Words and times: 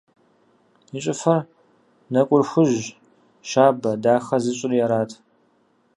Я 0.97 0.99
щӏыфэр, 1.03 1.41
нэкӏур 2.13 2.43
хужь, 2.49 2.79
щабэ, 3.49 3.91
дахэ 4.03 4.37
зыщӏри 4.43 4.77
арат. 4.85 5.11